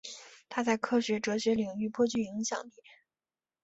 [0.49, 2.71] 他在科学哲学领域颇具影响力。